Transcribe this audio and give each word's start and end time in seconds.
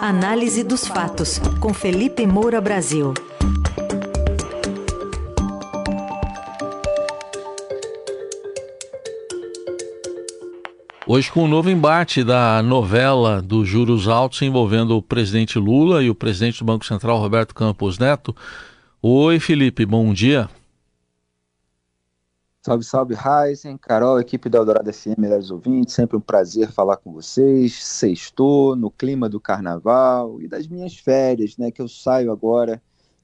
Análise 0.00 0.64
dos 0.64 0.86
fatos, 0.86 1.38
com 1.60 1.74
Felipe 1.74 2.26
Moura 2.26 2.58
Brasil. 2.58 3.12
Hoje, 11.06 11.30
com 11.30 11.44
um 11.44 11.48
novo 11.48 11.68
embate 11.68 12.24
da 12.24 12.62
novela 12.62 13.42
dos 13.42 13.68
juros 13.68 14.08
altos 14.08 14.40
envolvendo 14.40 14.96
o 14.96 15.02
presidente 15.02 15.58
Lula 15.58 16.02
e 16.02 16.08
o 16.08 16.14
presidente 16.14 16.60
do 16.60 16.64
Banco 16.64 16.86
Central, 16.86 17.18
Roberto 17.18 17.54
Campos 17.54 17.98
Neto. 17.98 18.34
Oi, 19.02 19.38
Felipe, 19.38 19.84
bom 19.84 20.14
dia. 20.14 20.48
Salve, 22.70 22.84
salve, 22.84 23.14
Heisen, 23.16 23.76
Carol, 23.76 24.20
equipe 24.20 24.48
da 24.48 24.58
Eldorado 24.58 24.92
FM, 24.92 25.18
melhores 25.18 25.50
ouvintes, 25.50 25.92
sempre 25.92 26.16
um 26.16 26.20
prazer 26.20 26.70
falar 26.70 26.98
com 26.98 27.12
vocês. 27.12 27.84
Sextou, 27.84 28.76
no 28.76 28.92
clima 28.92 29.28
do 29.28 29.40
carnaval 29.40 30.40
e 30.40 30.46
das 30.46 30.68
minhas 30.68 30.96
férias, 30.96 31.56
né, 31.56 31.72
que 31.72 31.82
eu 31.82 31.88
saio 31.88 32.30
agora 32.30 32.80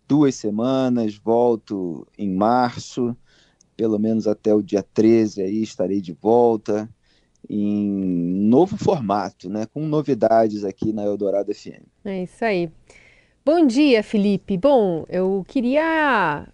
duas 0.09 0.35
semanas, 0.35 1.15
volto 1.15 2.05
em 2.19 2.35
março, 2.35 3.17
pelo 3.77 4.01
menos 4.01 4.27
até 4.27 4.53
o 4.53 4.61
dia 4.61 4.83
13 4.83 5.43
aí 5.43 5.63
estarei 5.63 6.01
de 6.01 6.13
volta 6.13 6.89
em 7.49 8.49
novo 8.49 8.77
formato, 8.77 9.49
né, 9.49 9.65
com 9.67 9.87
novidades 9.87 10.65
aqui 10.65 10.93
na 10.93 11.05
Eldorado 11.05 11.55
FM. 11.55 11.85
É 12.05 12.25
isso 12.25 12.45
aí. 12.45 12.69
Bom 13.45 13.65
dia, 13.65 14.03
Felipe. 14.03 14.59
Bom, 14.59 15.07
eu 15.09 15.45
queria 15.47 16.49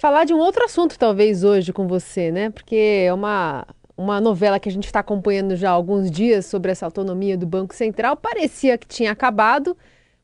falar 0.00 0.24
de 0.24 0.32
um 0.32 0.38
outro 0.38 0.64
assunto, 0.64 0.98
talvez, 0.98 1.44
hoje 1.44 1.74
com 1.74 1.86
você, 1.86 2.32
né? 2.32 2.48
Porque 2.48 3.04
é 3.04 3.12
uma, 3.12 3.66
uma 3.94 4.18
novela 4.18 4.58
que 4.58 4.66
a 4.66 4.72
gente 4.72 4.86
está 4.86 5.00
acompanhando 5.00 5.54
já 5.54 5.68
há 5.68 5.72
alguns 5.72 6.10
dias 6.10 6.46
sobre 6.46 6.72
essa 6.72 6.86
autonomia 6.86 7.36
do 7.36 7.46
Banco 7.46 7.74
Central. 7.74 8.16
Parecia 8.16 8.78
que 8.78 8.88
tinha 8.88 9.12
acabado, 9.12 9.76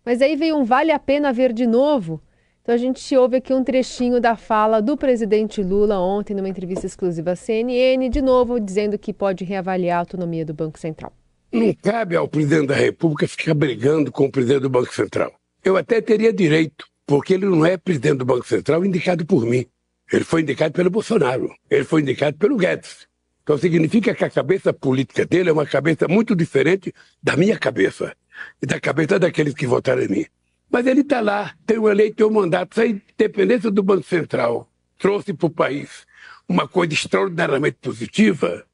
mas 0.03 0.23
aí 0.23 0.35
veio 0.35 0.57
um 0.57 0.65
vale 0.65 0.91
a 0.91 0.99
pena 0.99 1.31
ver 1.31 1.53
de 1.53 1.67
novo. 1.67 2.23
Então 2.63 2.75
a 2.75 2.79
gente 2.79 3.15
ouve 3.15 3.37
aqui 3.37 3.53
um 3.53 3.63
trechinho 3.63 4.19
da 4.19 4.35
fala 4.35 4.81
do 4.81 4.97
presidente 4.97 5.63
Lula 5.63 6.01
ontem 6.01 6.35
numa 6.35 6.49
entrevista 6.49 6.87
exclusiva 6.87 7.33
à 7.33 7.37
CNN, 7.37 8.09
de 8.09 8.23
novo 8.23 8.59
dizendo 8.59 8.99
que 8.99 9.13
pode 9.13 9.45
reavaliar 9.45 9.99
a 9.99 10.01
autonomia 10.01 10.45
do 10.45 10.55
Banco 10.55 10.79
Central. 10.79 11.13
Não 11.53 11.73
cabe 11.75 12.17
ao 12.17 12.27
presidente 12.27 12.69
da 12.69 12.75
República 12.75 13.29
ficar 13.29 13.55
brigando 13.55 14.11
com 14.11 14.25
o 14.25 14.33
presidente 14.33 14.63
do 14.63 14.71
Banco 14.71 14.93
Central. 14.93 15.33
Eu 15.63 15.77
até 15.77 16.01
teria 16.01 16.33
direito 16.33 16.87
porque 17.07 17.35
ele 17.35 17.47
não 17.47 17.65
é 17.65 17.77
presidente 17.77 18.19
do 18.19 18.25
Banco 18.25 18.47
Central 18.47 18.85
indicado 18.85 19.25
por 19.25 19.47
mim. 19.47 19.65
Ele 20.13 20.25
foi 20.25 20.43
indicado 20.43 20.73
pelo 20.73 20.91
Bolsonaro. 20.91 21.53
Ele 21.69 21.85
foi 21.85 22.01
indicado 22.01 22.37
pelo 22.37 22.57
Guedes. 22.57 23.07
Então 23.43 23.59
significa 23.59 24.15
que 24.15 24.25
a 24.25 24.31
cabeça 24.31 24.73
política 24.73 25.25
dele 25.25 25.51
é 25.51 25.53
uma 25.53 25.67
cabeça 25.67 26.09
muito 26.09 26.35
diferente 26.35 26.93
da 27.23 27.37
minha 27.37 27.59
cabeça 27.59 28.15
e 28.61 28.67
da 28.67 28.81
cabeça 28.81 29.19
daqueles 29.19 29.55
que 29.55 29.67
votaram 29.67 30.03
em 30.03 30.09
mim. 30.09 30.27
Mas 30.71 30.87
ele 30.87 31.03
está 31.03 31.21
lá, 31.21 31.55
tem 31.65 31.79
um 31.79 31.89
eleito, 31.89 32.17
tem 32.17 32.27
um 32.27 32.31
mandato. 32.31 32.81
A 32.81 32.87
independência 32.87 33.71
do 33.71 33.83
Banco 33.83 34.03
Central 34.05 34.69
trouxe 34.99 35.33
para 35.33 35.47
o 35.47 35.51
país 35.51 36.07
uma 36.49 36.67
coisa 36.67 36.93
extraordinariamente 36.93 37.79
positiva. 37.81 38.65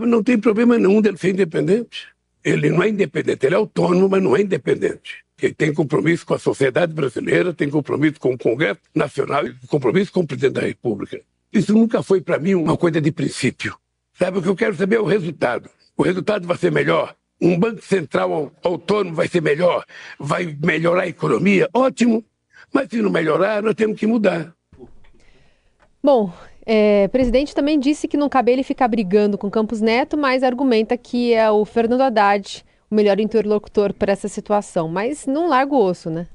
Não 0.00 0.22
tem 0.22 0.38
problema 0.38 0.78
nenhum 0.78 1.02
dele 1.02 1.18
ser 1.18 1.30
independente. 1.30 2.08
Ele 2.42 2.70
não 2.70 2.82
é 2.82 2.88
independente, 2.88 3.44
ele 3.44 3.54
é 3.54 3.58
autônomo, 3.58 4.08
mas 4.08 4.22
não 4.22 4.34
é 4.34 4.40
independente 4.40 5.22
que 5.48 5.52
tem 5.52 5.74
compromisso 5.74 6.24
com 6.24 6.34
a 6.34 6.38
sociedade 6.38 6.92
brasileira, 6.92 7.52
tem 7.52 7.68
compromisso 7.68 8.20
com 8.20 8.32
o 8.34 8.38
Congresso 8.38 8.78
Nacional 8.94 9.44
e 9.44 9.54
compromisso 9.66 10.12
com 10.12 10.20
o 10.20 10.26
presidente 10.26 10.52
da 10.52 10.60
República. 10.60 11.20
Isso 11.52 11.72
nunca 11.72 12.00
foi 12.00 12.20
para 12.20 12.38
mim 12.38 12.54
uma 12.54 12.76
coisa 12.76 13.00
de 13.00 13.10
princípio. 13.10 13.76
Sabe 14.16 14.38
o 14.38 14.42
que 14.42 14.48
eu 14.48 14.54
quero 14.54 14.76
saber 14.76 14.96
é 14.96 15.00
o 15.00 15.04
resultado. 15.04 15.68
O 15.96 16.04
resultado 16.04 16.46
vai 16.46 16.56
ser 16.56 16.70
melhor. 16.70 17.16
Um 17.40 17.58
banco 17.58 17.82
central 17.82 18.52
autônomo 18.62 19.16
vai 19.16 19.26
ser 19.26 19.42
melhor, 19.42 19.84
vai 20.16 20.56
melhorar 20.62 21.02
a 21.02 21.08
economia, 21.08 21.68
ótimo. 21.74 22.24
Mas 22.72 22.88
se 22.88 23.02
não 23.02 23.10
melhorar, 23.10 23.64
nós 23.64 23.74
temos 23.74 23.98
que 23.98 24.06
mudar. 24.06 24.54
Bom, 26.00 26.32
é, 26.64 27.06
o 27.06 27.10
presidente 27.10 27.52
também 27.52 27.80
disse 27.80 28.06
que 28.06 28.16
não 28.16 28.28
cabe 28.28 28.52
ele 28.52 28.62
ficar 28.62 28.86
brigando 28.86 29.36
com 29.36 29.50
Campos 29.50 29.80
Neto, 29.80 30.16
mas 30.16 30.44
argumenta 30.44 30.96
que 30.96 31.34
é 31.34 31.50
o 31.50 31.64
Fernando 31.64 32.02
Haddad 32.02 32.64
o 32.92 32.94
melhor 32.94 33.18
interlocutor 33.18 33.94
para 33.94 34.12
essa 34.12 34.28
situação, 34.28 34.86
mas 34.86 35.26
não 35.26 35.48
larga 35.48 35.74
o 35.74 35.82
osso, 35.82 36.10
né? 36.10 36.28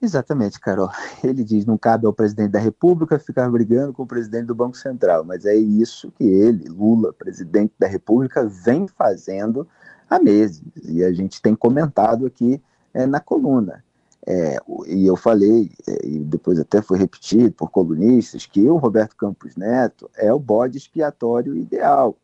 Exatamente, 0.00 0.60
Carol. 0.60 0.88
Ele 1.24 1.42
diz 1.42 1.66
não 1.66 1.76
cabe 1.76 2.06
ao 2.06 2.12
presidente 2.12 2.52
da 2.52 2.60
República 2.60 3.18
ficar 3.18 3.50
brigando 3.50 3.92
com 3.92 4.04
o 4.04 4.06
presidente 4.06 4.46
do 4.46 4.54
Banco 4.54 4.76
Central, 4.76 5.24
mas 5.24 5.44
é 5.44 5.56
isso 5.56 6.12
que 6.12 6.22
ele, 6.22 6.68
Lula, 6.68 7.12
presidente 7.12 7.74
da 7.76 7.88
República, 7.88 8.46
vem 8.46 8.86
fazendo 8.86 9.66
há 10.08 10.20
meses 10.20 10.62
e 10.84 11.02
a 11.02 11.12
gente 11.12 11.42
tem 11.42 11.56
comentado 11.56 12.26
aqui 12.26 12.62
é, 12.94 13.04
na 13.06 13.18
coluna. 13.18 13.84
É, 14.24 14.58
e 14.86 15.04
eu 15.04 15.16
falei, 15.16 15.72
é, 15.88 16.06
e 16.06 16.18
depois 16.20 16.60
até 16.60 16.80
foi 16.80 16.96
repetido 16.96 17.50
por 17.52 17.70
colunistas, 17.70 18.46
que 18.46 18.68
o 18.68 18.76
Roberto 18.76 19.16
Campos 19.16 19.56
Neto 19.56 20.08
é 20.16 20.32
o 20.32 20.38
bode 20.38 20.78
expiatório 20.78 21.56
ideal 21.56 22.16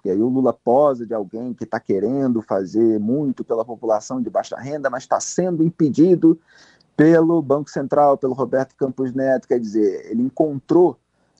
porque 0.00 0.08
aí 0.08 0.20
o 0.20 0.28
Lula 0.28 0.54
posa 0.54 1.06
de 1.06 1.12
alguém 1.12 1.52
que 1.52 1.64
está 1.64 1.78
querendo 1.78 2.40
fazer 2.40 2.98
muito 2.98 3.44
pela 3.44 3.66
população 3.66 4.22
de 4.22 4.30
baixa 4.30 4.56
renda, 4.56 4.88
mas 4.88 5.02
está 5.02 5.20
sendo 5.20 5.62
impedido 5.62 6.40
pelo 6.96 7.42
Banco 7.42 7.70
Central, 7.70 8.16
pelo 8.16 8.32
Roberto 8.32 8.74
Campos 8.76 9.12
Neto, 9.12 9.46
quer 9.46 9.60
dizer, 9.60 10.10
ele 10.10 10.22
encontrou 10.22 10.98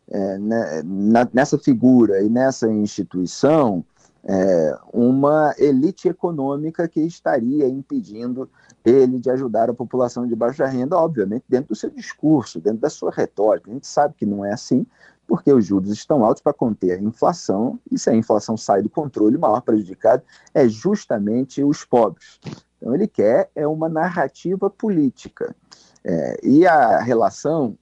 é, 0.08 0.38
né, 0.38 0.82
na, 0.84 1.26
nessa 1.32 1.58
figura 1.58 2.20
e 2.22 2.28
nessa 2.28 2.70
instituição 2.70 3.82
é, 4.24 4.78
uma 4.92 5.54
elite 5.56 6.08
econômica 6.08 6.86
que 6.86 7.00
estaria 7.00 7.66
impedindo 7.66 8.46
ele 8.84 9.18
de 9.18 9.30
ajudar 9.30 9.70
a 9.70 9.74
população 9.74 10.26
de 10.26 10.36
baixa 10.36 10.66
renda, 10.66 10.98
obviamente, 10.98 11.44
dentro 11.48 11.68
do 11.68 11.74
seu 11.74 11.88
discurso, 11.88 12.60
dentro 12.60 12.80
da 12.80 12.90
sua 12.90 13.10
retórica. 13.10 13.70
A 13.70 13.74
gente 13.74 13.86
sabe 13.86 14.14
que 14.18 14.26
não 14.26 14.44
é 14.44 14.52
assim, 14.52 14.86
porque 15.30 15.52
os 15.52 15.64
juros 15.64 15.92
estão 15.92 16.24
altos 16.24 16.42
para 16.42 16.52
conter 16.52 16.98
a 16.98 17.00
inflação, 17.00 17.78
e 17.88 17.96
se 17.96 18.10
a 18.10 18.16
inflação 18.16 18.56
sai 18.56 18.82
do 18.82 18.90
controle, 18.90 19.36
o 19.36 19.40
maior 19.40 19.60
prejudicado 19.60 20.24
é 20.52 20.68
justamente 20.68 21.62
os 21.62 21.84
pobres. 21.84 22.40
Então, 22.76 22.92
ele 22.92 23.06
quer 23.06 23.48
é 23.54 23.64
uma 23.64 23.88
narrativa 23.88 24.68
política. 24.68 25.54
É, 26.02 26.40
e 26.42 26.66
a 26.66 26.98
relação 26.98 27.78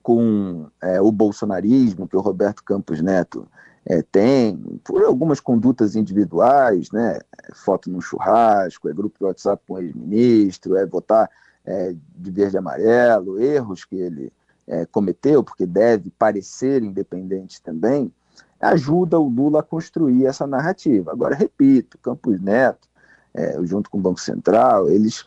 com 0.00 0.68
é, 0.80 1.00
o 1.00 1.10
bolsonarismo 1.10 2.06
que 2.06 2.16
o 2.16 2.20
Roberto 2.20 2.62
Campos 2.62 3.00
Neto 3.00 3.48
é, 3.84 4.00
tem, 4.02 4.56
por 4.84 5.02
algumas 5.02 5.40
condutas 5.40 5.96
individuais, 5.96 6.88
né, 6.92 7.18
foto 7.52 7.90
num 7.90 8.00
churrasco, 8.00 8.88
é 8.88 8.92
grupo 8.92 9.18
de 9.18 9.24
WhatsApp 9.24 9.60
com 9.66 9.80
ex-ministro, 9.80 10.76
é 10.76 10.86
votar 10.86 11.28
é, 11.64 11.96
de 12.14 12.30
verde 12.30 12.54
e 12.54 12.58
amarelo, 12.58 13.40
erros 13.40 13.84
que 13.84 13.96
ele 13.96 14.32
é, 14.66 14.86
cometeu, 14.86 15.42
porque 15.42 15.66
deve 15.66 16.10
parecer 16.10 16.82
independente 16.82 17.62
também, 17.62 18.12
ajuda 18.60 19.18
o 19.18 19.28
Lula 19.28 19.60
a 19.60 19.62
construir 19.62 20.26
essa 20.26 20.46
narrativa. 20.46 21.12
Agora, 21.12 21.34
repito, 21.34 21.98
Campos 21.98 22.40
Neto, 22.40 22.88
é, 23.34 23.58
junto 23.64 23.90
com 23.90 23.98
o 23.98 24.00
Banco 24.00 24.20
Central, 24.20 24.88
eles 24.88 25.26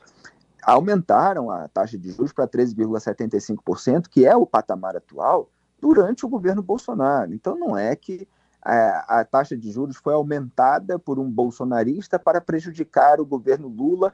aumentaram 0.64 1.50
a 1.52 1.68
taxa 1.68 1.98
de 1.98 2.12
juros 2.12 2.34
para 2.34 2.48
13,75%, 2.48 4.08
que 4.10 4.26
é 4.26 4.36
o 4.36 4.46
patamar 4.46 4.96
atual, 4.96 5.50
durante 5.80 6.26
o 6.26 6.30
governo 6.30 6.62
Bolsonaro. 6.62 7.34
Então, 7.34 7.58
não 7.58 7.78
é 7.78 7.96
que 7.96 8.28
a, 8.62 9.20
a 9.20 9.26
taxa 9.26 9.56
de 9.56 9.72
juros 9.72 9.96
foi 9.96 10.14
aumentada 10.14 11.00
por 11.00 11.20
um 11.20 11.30
bolsonarista 11.30 12.20
para 12.20 12.42
prejudicar 12.42 13.22
o 13.22 13.26
governo 13.26 13.68
Lula, 13.70 14.12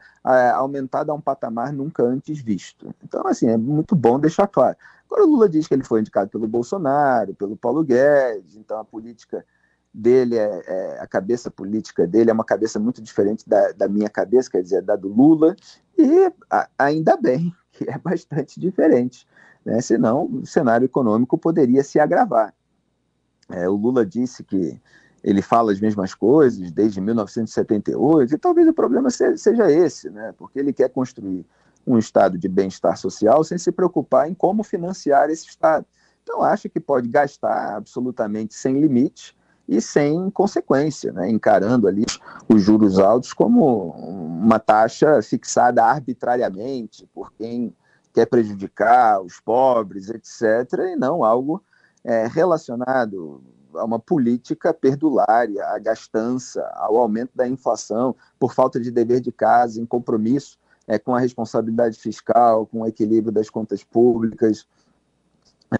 aumentada 0.53 1.11
a 1.11 1.15
um 1.15 1.21
patamar 1.21 1.73
nunca 1.73 2.03
antes 2.03 2.39
visto. 2.39 2.93
Então, 3.03 3.25
assim, 3.25 3.47
é 3.47 3.57
muito 3.57 3.95
bom 3.95 4.19
deixar 4.19 4.47
claro. 4.47 4.77
Agora, 5.13 5.27
o 5.27 5.29
Lula 5.29 5.47
diz 5.47 5.67
que 5.67 5.75
ele 5.75 5.83
foi 5.83 5.99
indicado 5.99 6.27
pelo 6.31 6.47
Bolsonaro, 6.47 7.35
pelo 7.35 7.55
Paulo 7.55 7.83
Guedes, 7.83 8.55
então 8.55 8.79
a 8.79 8.83
política 8.83 9.45
dele, 9.93 10.35
é, 10.35 10.63
é, 10.65 10.99
a 10.99 11.05
cabeça 11.05 11.51
política 11.51 12.07
dele 12.07 12.31
é 12.31 12.33
uma 12.33 12.43
cabeça 12.43 12.79
muito 12.79 12.99
diferente 12.99 13.47
da, 13.47 13.73
da 13.73 13.87
minha 13.87 14.09
cabeça, 14.09 14.49
quer 14.49 14.63
dizer, 14.63 14.81
da 14.81 14.95
do 14.95 15.07
Lula, 15.07 15.55
e 15.95 16.33
a, 16.49 16.67
ainda 16.79 17.15
bem 17.15 17.53
que 17.71 17.87
é 17.87 17.95
bastante 17.99 18.59
diferente, 18.59 19.27
né? 19.63 19.79
senão 19.81 20.25
o 20.25 20.47
cenário 20.47 20.85
econômico 20.85 21.37
poderia 21.37 21.83
se 21.83 21.99
agravar. 21.99 22.51
É, 23.51 23.69
o 23.69 23.75
Lula 23.75 24.03
disse 24.03 24.43
que 24.43 24.81
ele 25.23 25.43
fala 25.43 25.71
as 25.71 25.79
mesmas 25.79 26.15
coisas 26.15 26.71
desde 26.71 26.99
1978, 26.99 28.33
e 28.33 28.37
talvez 28.39 28.67
o 28.67 28.73
problema 28.73 29.11
seja 29.11 29.71
esse, 29.71 30.09
né? 30.09 30.33
porque 30.39 30.57
ele 30.57 30.73
quer 30.73 30.89
construir 30.89 31.45
um 31.85 31.97
estado 31.97 32.37
de 32.37 32.47
bem-estar 32.47 32.97
social 32.97 33.43
sem 33.43 33.57
se 33.57 33.71
preocupar 33.71 34.29
em 34.29 34.33
como 34.33 34.63
financiar 34.63 35.29
esse 35.29 35.47
estado. 35.47 35.85
Então, 36.23 36.41
acha 36.41 36.69
que 36.69 36.79
pode 36.79 37.09
gastar 37.09 37.75
absolutamente 37.75 38.53
sem 38.53 38.79
limite 38.79 39.35
e 39.67 39.81
sem 39.81 40.29
consequência, 40.29 41.11
né? 41.11 41.29
encarando 41.29 41.87
ali 41.87 42.05
os 42.47 42.61
juros 42.61 42.99
altos 42.99 43.33
como 43.33 43.91
uma 43.91 44.59
taxa 44.59 45.21
fixada 45.21 45.83
arbitrariamente 45.83 47.07
por 47.13 47.31
quem 47.33 47.73
quer 48.13 48.25
prejudicar 48.25 49.21
os 49.21 49.39
pobres, 49.39 50.09
etc., 50.09 50.91
e 50.91 50.95
não 50.95 51.23
algo 51.23 51.63
é, 52.03 52.27
relacionado 52.27 53.41
a 53.75 53.83
uma 53.83 53.99
política 53.99 54.73
perdulária, 54.73 55.65
à 55.65 55.79
gastança, 55.79 56.63
ao 56.75 56.97
aumento 56.97 57.31
da 57.33 57.47
inflação, 57.47 58.15
por 58.39 58.53
falta 58.53 58.79
de 58.79 58.91
dever 58.91 59.19
de 59.19 59.31
casa, 59.31 59.81
em 59.81 59.85
compromisso 59.85 60.59
é, 60.87 60.99
com 60.99 61.15
a 61.15 61.19
responsabilidade 61.19 61.97
fiscal, 61.97 62.65
com 62.65 62.81
o 62.81 62.87
equilíbrio 62.87 63.31
das 63.31 63.49
contas 63.49 63.83
públicas, 63.83 64.67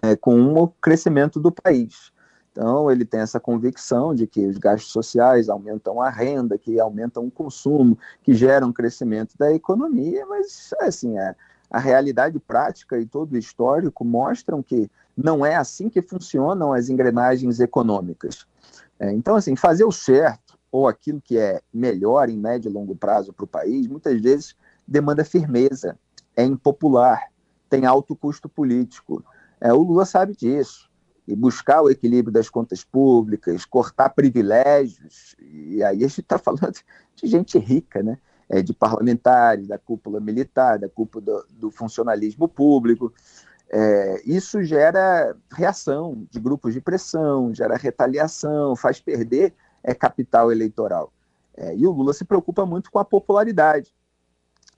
é, 0.02 0.16
com 0.16 0.54
o 0.54 0.68
crescimento 0.68 1.38
do 1.38 1.52
país. 1.52 2.12
Então, 2.52 2.88
ele 2.88 3.04
tem 3.04 3.20
essa 3.20 3.40
convicção 3.40 4.14
de 4.14 4.28
que 4.28 4.46
os 4.46 4.58
gastos 4.58 4.92
sociais 4.92 5.48
aumentam 5.48 6.00
a 6.00 6.08
renda, 6.08 6.56
que 6.56 6.78
aumentam 6.78 7.26
o 7.26 7.30
consumo, 7.30 7.98
que 8.22 8.32
geram 8.32 8.72
crescimento 8.72 9.36
da 9.36 9.52
economia, 9.52 10.24
mas, 10.24 10.72
assim, 10.80 11.18
a, 11.18 11.34
a 11.68 11.80
realidade 11.80 12.38
prática 12.38 12.96
e 12.96 13.04
todo 13.04 13.32
o 13.32 13.36
histórico 13.36 14.04
mostram 14.04 14.62
que 14.62 14.88
não 15.16 15.44
é 15.44 15.56
assim 15.56 15.88
que 15.88 16.00
funcionam 16.00 16.72
as 16.72 16.88
engrenagens 16.88 17.58
econômicas. 17.58 18.46
É, 19.00 19.12
então, 19.12 19.34
assim, 19.34 19.56
fazer 19.56 19.84
o 19.84 19.90
certo, 19.90 20.56
ou 20.70 20.86
aquilo 20.86 21.20
que 21.20 21.36
é 21.36 21.60
melhor 21.72 22.28
em 22.28 22.36
médio 22.36 22.68
e 22.68 22.72
longo 22.72 22.94
prazo 22.94 23.32
para 23.32 23.44
o 23.44 23.48
país, 23.48 23.88
muitas 23.88 24.20
vezes 24.20 24.56
demanda 24.86 25.24
firmeza, 25.24 25.98
é 26.36 26.44
impopular, 26.44 27.30
tem 27.68 27.86
alto 27.86 28.14
custo 28.14 28.48
político. 28.48 29.24
É, 29.60 29.72
o 29.72 29.82
Lula 29.82 30.04
sabe 30.04 30.34
disso. 30.34 30.90
E 31.26 31.34
buscar 31.34 31.80
o 31.80 31.90
equilíbrio 31.90 32.32
das 32.32 32.50
contas 32.50 32.84
públicas, 32.84 33.64
cortar 33.64 34.10
privilégios, 34.10 35.34
e 35.40 35.82
aí 35.82 36.04
a 36.04 36.08
gente 36.08 36.20
está 36.20 36.36
falando 36.38 36.74
de 37.16 37.26
gente 37.26 37.58
rica, 37.58 38.02
né? 38.02 38.18
É, 38.46 38.60
de 38.60 38.74
parlamentares, 38.74 39.66
da 39.66 39.78
cúpula 39.78 40.20
militar, 40.20 40.78
da 40.78 40.86
cúpula 40.86 41.24
do, 41.24 41.46
do 41.50 41.70
funcionalismo 41.70 42.46
público. 42.46 43.10
É, 43.70 44.22
isso 44.26 44.62
gera 44.62 45.34
reação 45.50 46.26
de 46.30 46.38
grupos 46.38 46.74
de 46.74 46.80
pressão, 46.80 47.54
gera 47.54 47.76
retaliação, 47.76 48.76
faz 48.76 49.00
perder 49.00 49.54
é, 49.82 49.94
capital 49.94 50.52
eleitoral. 50.52 51.10
É, 51.56 51.74
e 51.74 51.86
o 51.86 51.90
Lula 51.90 52.12
se 52.12 52.24
preocupa 52.24 52.66
muito 52.66 52.90
com 52.90 52.98
a 52.98 53.04
popularidade. 53.04 53.94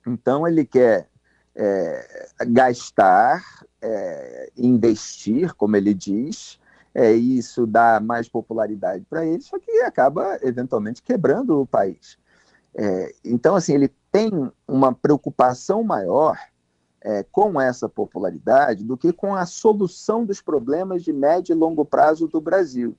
Então, 0.06 0.46
ele 0.46 0.64
quer 0.64 1.08
é, 1.54 2.28
gastar, 2.46 3.44
é, 3.80 4.50
investir, 4.56 5.54
como 5.54 5.76
ele 5.76 5.92
diz, 5.92 6.60
é, 6.94 7.12
isso 7.12 7.66
dá 7.66 8.00
mais 8.00 8.28
popularidade 8.28 9.04
para 9.08 9.24
ele, 9.26 9.42
só 9.42 9.58
que 9.58 9.70
acaba 9.80 10.38
eventualmente 10.42 11.02
quebrando 11.02 11.60
o 11.60 11.66
país. 11.66 12.18
É, 12.74 13.14
então, 13.24 13.54
assim, 13.54 13.74
ele 13.74 13.90
tem 14.12 14.30
uma 14.66 14.94
preocupação 14.94 15.82
maior 15.82 16.38
é, 17.02 17.22
com 17.30 17.60
essa 17.60 17.88
popularidade 17.88 18.84
do 18.84 18.96
que 18.96 19.12
com 19.12 19.34
a 19.34 19.46
solução 19.46 20.24
dos 20.24 20.40
problemas 20.40 21.02
de 21.02 21.12
médio 21.12 21.52
e 21.52 21.58
longo 21.58 21.84
prazo 21.84 22.26
do 22.26 22.40
Brasil. 22.40 22.96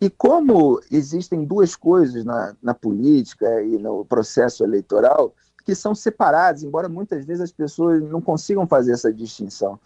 E 0.00 0.10
como 0.10 0.80
existem 0.90 1.44
duas 1.44 1.74
coisas 1.74 2.24
na, 2.24 2.54
na 2.62 2.74
política 2.74 3.62
e 3.62 3.78
no 3.78 4.04
processo 4.04 4.62
eleitoral 4.62 5.34
que 5.66 5.74
são 5.74 5.96
separados, 5.96 6.62
embora 6.62 6.88
muitas 6.88 7.24
vezes 7.24 7.42
as 7.42 7.52
pessoas 7.52 8.00
não 8.00 8.20
consigam 8.22 8.68
fazer 8.68 8.92
essa 8.92 9.12
distinção, 9.12 9.80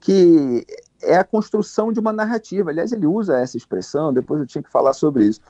que 0.00 0.64
é 1.02 1.16
a 1.16 1.24
construção 1.24 1.92
de 1.92 1.98
uma 1.98 2.12
narrativa. 2.12 2.70
Aliás, 2.70 2.92
ele 2.92 3.04
usa 3.04 3.40
essa 3.40 3.56
expressão, 3.56 4.12
depois 4.12 4.40
eu 4.40 4.46
tinha 4.46 4.62
que 4.62 4.70
falar 4.70 4.92
sobre 4.92 5.24
isso. 5.24 5.40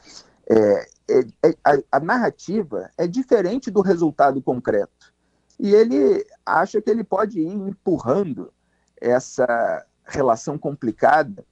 É, 0.49 0.89
é, 1.11 1.21
é, 1.43 1.55
a, 1.63 1.99
a 1.99 2.01
narrativa 2.01 2.91
é 2.97 3.07
diferente 3.07 3.71
do 3.71 3.83
resultado 3.83 4.41
concreto. 4.41 5.13
E 5.61 5.75
ele 5.75 6.27
acha 6.47 6.81
que 6.81 6.91
ele 6.91 7.05
pode 7.05 7.41
ir 7.41 7.53
empurrando 7.53 8.51
essa 8.99 9.85
relação 10.03 10.57
complicada 10.57 11.45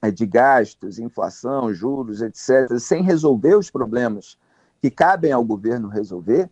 é, 0.00 0.10
de 0.12 0.24
gastos, 0.24 1.00
inflação, 1.00 1.74
juros, 1.74 2.22
etc., 2.22 2.78
sem 2.78 3.02
resolver 3.02 3.56
os 3.56 3.70
problemas 3.70 4.38
que 4.80 4.88
cabem 4.88 5.32
ao 5.32 5.44
governo 5.44 5.88
resolver, 5.88 6.48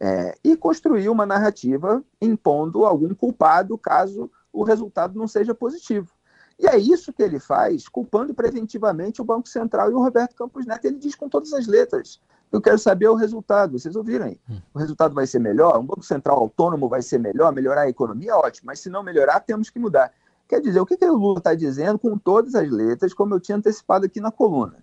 é, 0.00 0.36
e 0.42 0.56
construir 0.56 1.08
uma 1.08 1.24
narrativa 1.24 2.02
impondo 2.20 2.84
algum 2.84 3.14
culpado 3.14 3.78
caso 3.78 4.30
o 4.52 4.62
resultado 4.62 5.18
não 5.18 5.26
seja 5.26 5.54
positivo. 5.54 6.12
E 6.58 6.68
é 6.68 6.76
isso 6.78 7.12
que 7.12 7.22
ele 7.22 7.40
faz, 7.40 7.88
culpando 7.88 8.32
preventivamente 8.32 9.20
o 9.20 9.24
Banco 9.24 9.48
Central 9.48 9.90
e 9.90 9.94
o 9.94 10.00
Roberto 10.00 10.36
Campos 10.36 10.64
Neto. 10.64 10.84
Ele 10.84 10.98
diz 10.98 11.14
com 11.14 11.28
todas 11.28 11.52
as 11.52 11.66
letras: 11.66 12.20
eu 12.52 12.60
quero 12.60 12.78
saber 12.78 13.08
o 13.08 13.14
resultado. 13.14 13.76
Vocês 13.76 13.96
ouviram 13.96 14.26
aí? 14.26 14.40
Hum. 14.48 14.60
O 14.72 14.78
resultado 14.78 15.14
vai 15.14 15.26
ser 15.26 15.40
melhor? 15.40 15.76
Um 15.78 15.86
Banco 15.86 16.04
Central 16.04 16.38
autônomo 16.38 16.88
vai 16.88 17.02
ser 17.02 17.18
melhor? 17.18 17.52
Melhorar 17.52 17.82
a 17.82 17.88
economia? 17.88 18.36
Ótimo. 18.36 18.66
Mas 18.66 18.78
se 18.78 18.88
não 18.88 19.02
melhorar, 19.02 19.40
temos 19.40 19.68
que 19.68 19.80
mudar. 19.80 20.12
Quer 20.46 20.60
dizer, 20.60 20.78
o 20.78 20.86
que, 20.86 20.96
que 20.96 21.04
o 21.04 21.16
Lula 21.16 21.38
está 21.38 21.54
dizendo 21.54 21.98
com 21.98 22.16
todas 22.16 22.54
as 22.54 22.70
letras, 22.70 23.12
como 23.12 23.34
eu 23.34 23.40
tinha 23.40 23.56
antecipado 23.56 24.06
aqui 24.06 24.20
na 24.20 24.30
coluna? 24.30 24.76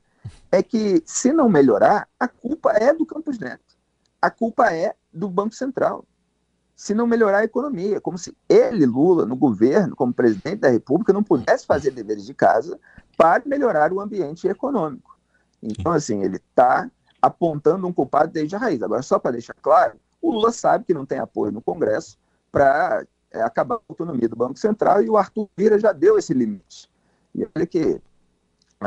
É 0.52 0.62
que 0.62 1.02
se 1.06 1.32
não 1.32 1.48
melhorar, 1.48 2.10
a 2.20 2.28
culpa 2.28 2.72
é 2.72 2.94
do 2.94 3.06
Campos 3.06 3.40
Neto 3.40 3.72
a 4.22 4.30
culpa 4.30 4.72
é 4.72 4.94
do 5.14 5.30
Banco 5.30 5.56
Central. 5.56 6.06
Se 6.76 6.94
não 6.94 7.06
melhorar 7.06 7.40
a 7.40 7.44
economia, 7.44 8.02
como 8.02 8.18
se 8.18 8.36
ele, 8.50 8.86
Lula, 8.86 9.26
no 9.26 9.36
governo, 9.36 9.96
como 9.96 10.14
presidente 10.14 10.62
da 10.62 10.70
República, 10.70 11.14
não 11.14 11.24
pudesse 11.24 11.66
fazer 11.66 11.92
deveres 11.92 12.26
de 12.26 12.34
casa 12.34 12.80
para 13.18 13.44
melhorar 13.46 13.94
o 13.94 14.00
ambiente 14.00 14.48
econômico. 14.48 15.18
Então, 15.62 15.92
assim, 15.92 16.24
ele 16.24 16.38
está 16.38 16.90
apontando 17.22 17.86
um 17.86 17.94
culpado 17.94 18.32
desde 18.32 18.56
a 18.56 18.60
raiz. 18.60 18.82
Agora, 18.82 19.04
só 19.04 19.20
para 19.20 19.32
deixar 19.32 19.54
claro, 19.62 19.94
o 20.22 20.32
Lula 20.32 20.52
sabe 20.52 20.86
que 20.86 20.94
não 20.94 21.06
tem 21.06 21.20
apoio 21.20 21.52
no 21.52 21.62
Congresso 21.62 22.18
para 22.52 23.06
é, 23.32 23.42
acabar 23.42 23.76
a 23.76 23.82
autonomia 23.88 24.28
do 24.28 24.36
Banco 24.36 24.58
Central 24.58 25.04
e 25.04 25.10
o 25.10 25.18
Arthur 25.18 25.48
Lira 25.58 25.80
já 25.80 25.92
deu 25.92 26.18
esse 26.18 26.34
limite. 26.34 26.90
E 27.36 27.48
olha 27.56 27.66
que 27.66 28.02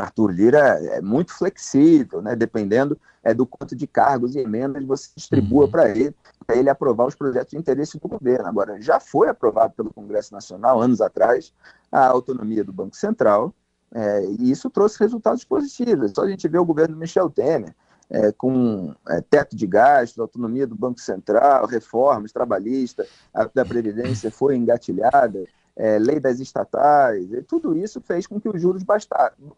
Arthur 0.02 0.32
Lira 0.32 0.58
é 0.58 1.00
muito 1.00 1.32
flexível, 1.32 2.20
né? 2.20 2.34
dependendo 2.34 2.98
é, 3.22 3.32
do 3.32 3.46
quanto 3.46 3.74
de 3.76 3.86
cargos 3.86 4.34
e 4.34 4.40
emendas 4.40 4.84
você 4.84 5.10
distribua 5.16 5.64
uhum. 5.64 5.70
para 5.70 5.88
ele, 5.88 6.14
para 6.46 6.56
ele 6.56 6.68
aprovar 6.68 7.06
os 7.06 7.14
projetos 7.14 7.50
de 7.50 7.56
interesse 7.56 7.98
do 7.98 8.08
governo. 8.08 8.46
Agora, 8.46 8.80
já 8.80 8.98
foi 9.00 9.28
aprovado 9.28 9.72
pelo 9.74 9.92
Congresso 9.92 10.32
Nacional, 10.32 10.80
anos 10.80 11.00
atrás, 11.00 11.52
a 11.90 12.06
autonomia 12.06 12.64
do 12.64 12.72
Banco 12.72 12.96
Central, 12.96 13.54
é, 13.94 14.26
e 14.26 14.50
isso 14.50 14.68
trouxe 14.68 14.98
resultados 14.98 15.44
positivos. 15.44 16.12
Só 16.14 16.22
a 16.22 16.28
gente 16.28 16.48
vê 16.48 16.58
o 16.58 16.64
governo 16.64 16.96
Michel 16.96 17.30
Temer, 17.30 17.74
é, 18.10 18.32
com 18.32 18.94
é, 19.08 19.20
teto 19.20 19.56
de 19.56 19.66
gastos, 19.66 20.18
autonomia 20.18 20.66
do 20.66 20.74
Banco 20.74 21.00
Central, 21.00 21.66
reformas 21.66 22.32
trabalhistas, 22.32 23.08
a 23.32 23.44
da 23.44 23.64
Previdência 23.64 24.30
foi 24.30 24.56
engatilhada, 24.56 25.44
é, 25.76 25.98
lei 25.98 26.20
das 26.20 26.40
estatais, 26.40 27.32
e 27.32 27.42
tudo 27.42 27.76
isso 27.76 28.00
fez 28.00 28.26
com 28.26 28.40
que 28.40 28.48
os 28.48 28.60
juros 28.60 28.82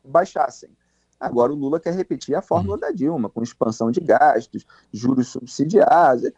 baixassem. 0.04 0.70
Agora 1.19 1.52
o 1.52 1.56
Lula 1.56 1.81
quer 1.81 1.94
repetir 1.94 2.34
a 2.34 2.43
fórmula 2.43 2.75
uhum. 2.75 2.81
da 2.81 2.90
Dilma, 2.90 3.28
com 3.28 3.43
expansão 3.43 3.90
de 3.90 4.00
gastos, 4.00 4.66
juros 4.92 5.28
subsidiados, 5.28 6.30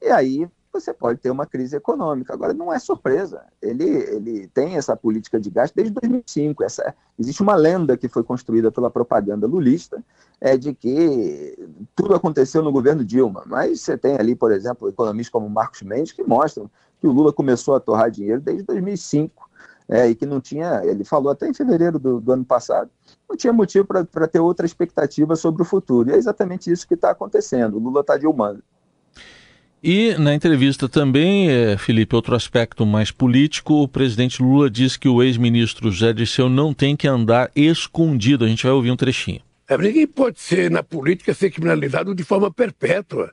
e 0.00 0.08
aí 0.08 0.48
você 0.80 0.92
pode 0.92 1.20
ter 1.20 1.30
uma 1.30 1.46
crise 1.46 1.76
econômica. 1.76 2.34
Agora, 2.34 2.52
não 2.52 2.72
é 2.72 2.78
surpresa. 2.78 3.42
Ele, 3.62 3.84
ele 3.84 4.48
tem 4.48 4.76
essa 4.76 4.96
política 4.96 5.38
de 5.40 5.48
gasto 5.50 5.74
desde 5.74 5.92
2005. 5.94 6.64
Essa, 6.64 6.94
existe 7.18 7.42
uma 7.42 7.54
lenda 7.54 7.96
que 7.96 8.08
foi 8.08 8.22
construída 8.22 8.70
pela 8.70 8.90
propaganda 8.90 9.46
lulista 9.46 10.02
é, 10.40 10.56
de 10.56 10.74
que 10.74 11.56
tudo 11.94 12.14
aconteceu 12.14 12.62
no 12.62 12.72
governo 12.72 13.04
Dilma. 13.04 13.44
Mas 13.46 13.80
você 13.80 13.96
tem 13.96 14.16
ali, 14.16 14.34
por 14.34 14.52
exemplo, 14.52 14.88
economistas 14.88 15.32
como 15.32 15.48
Marcos 15.48 15.82
Mendes 15.82 16.12
que 16.12 16.22
mostram 16.22 16.70
que 17.00 17.06
o 17.06 17.12
Lula 17.12 17.32
começou 17.32 17.74
a 17.74 17.80
torrar 17.80 18.10
dinheiro 18.10 18.40
desde 18.40 18.62
2005. 18.64 19.50
É, 19.86 20.08
e 20.08 20.14
que 20.14 20.24
não 20.24 20.40
tinha, 20.40 20.80
ele 20.82 21.04
falou 21.04 21.30
até 21.30 21.46
em 21.46 21.52
fevereiro 21.52 21.98
do, 21.98 22.18
do 22.18 22.32
ano 22.32 22.44
passado, 22.44 22.90
não 23.28 23.36
tinha 23.36 23.52
motivo 23.52 23.86
para 23.86 24.26
ter 24.26 24.40
outra 24.40 24.64
expectativa 24.64 25.36
sobre 25.36 25.60
o 25.60 25.64
futuro. 25.64 26.08
E 26.08 26.14
é 26.14 26.16
exatamente 26.16 26.72
isso 26.72 26.88
que 26.88 26.94
está 26.94 27.10
acontecendo. 27.10 27.76
O 27.76 27.78
Lula 27.78 28.00
está 28.00 28.16
dilmando. 28.16 28.62
E 29.86 30.16
na 30.16 30.34
entrevista 30.34 30.88
também, 30.88 31.50
é, 31.50 31.76
Felipe, 31.76 32.16
outro 32.16 32.34
aspecto 32.34 32.86
mais 32.86 33.10
político, 33.10 33.82
o 33.82 33.86
presidente 33.86 34.42
Lula 34.42 34.70
disse 34.70 34.98
que 34.98 35.06
o 35.06 35.22
ex-ministro 35.22 35.90
José 35.90 36.10
Dirceu 36.10 36.48
não 36.48 36.72
tem 36.72 36.96
que 36.96 37.06
andar 37.06 37.50
escondido. 37.54 38.46
A 38.46 38.48
gente 38.48 38.62
vai 38.62 38.72
ouvir 38.72 38.90
um 38.90 38.96
trechinho. 38.96 39.42
É, 39.68 39.76
ninguém 39.76 40.06
pode 40.06 40.40
ser, 40.40 40.70
na 40.70 40.82
política, 40.82 41.34
ser 41.34 41.50
criminalizado 41.50 42.14
de 42.14 42.24
forma 42.24 42.50
perpétua. 42.50 43.30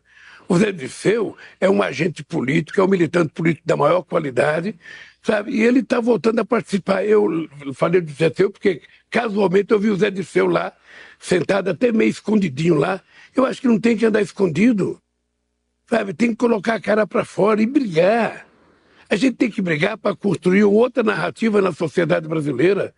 O 0.50 0.58
Zé 0.58 0.74
Dirceu 0.74 1.38
é 1.58 1.70
um 1.70 1.81
agente 1.81 2.22
político, 2.22 2.81
é 2.81 2.84
um 2.84 2.89
militante 2.89 3.31
político 3.31 3.65
da 3.65 3.77
maior 3.77 4.01
qualidade, 4.01 4.75
sabe? 5.24 5.51
E 5.51 5.62
ele 5.62 5.79
está 5.79 6.01
voltando 6.01 6.39
a 6.39 6.46
participar. 6.46 7.05
Eu 7.05 7.48
falei 7.74 8.01
do 8.01 8.12
Zé 8.12 8.27
Dirceu 8.27 8.51
porque, 8.51 8.81
casualmente, 9.10 9.72
eu 9.72 9.79
vi 9.79 9.89
o 9.89 9.96
Zé 9.96 10.12
Dirceu 10.12 10.48
lá, 10.48 10.74
sentado 11.17 11.70
até 11.70 11.93
meio 11.93 12.10
escondidinho 12.10 12.75
lá. 12.75 13.00
Eu 13.34 13.46
acho 13.46 13.62
que 13.62 13.70
não 13.70 13.79
tem 13.79 13.96
que 13.96 14.05
andar 14.05 14.22
escondido. 14.22 15.00
Sabe, 15.91 16.13
tem 16.13 16.29
que 16.29 16.38
colocar 16.38 16.75
a 16.75 16.79
cara 16.79 17.05
para 17.05 17.25
fora 17.25 17.62
e 17.62 17.65
brigar. 17.65 18.48
A 19.10 19.17
gente 19.17 19.36
tem 19.36 19.51
que 19.51 19.62
brigar 19.62 19.98
para 19.98 20.15
construir 20.15 20.63
outra 20.63 21.03
narrativa 21.03 21.62
na 21.62 21.74
sociedade 21.74 22.29
brasileira. 22.29 22.95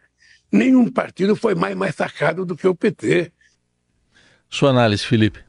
Nenhum 0.51 0.91
partido 0.91 1.35
foi 1.35 1.55
mais 1.55 1.75
massacrado 1.75 2.45
do 2.45 2.55
que 2.55 2.67
o 2.67 2.75
PT. 2.75 3.33
Sua 4.47 4.69
análise, 4.69 5.03
Felipe. 5.03 5.43